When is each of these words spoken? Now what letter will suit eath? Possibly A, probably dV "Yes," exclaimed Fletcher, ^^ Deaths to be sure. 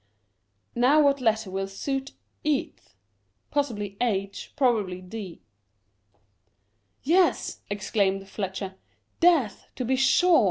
Now 0.73 0.99
what 1.03 1.21
letter 1.21 1.51
will 1.51 1.67
suit 1.67 2.13
eath? 2.43 2.95
Possibly 3.51 3.97
A, 4.01 4.31
probably 4.55 4.99
dV 4.99 5.41
"Yes," 7.03 7.59
exclaimed 7.69 8.27
Fletcher, 8.27 8.69
^^ 8.69 8.73
Deaths 9.19 9.65
to 9.75 9.85
be 9.85 9.95
sure. 9.95 10.39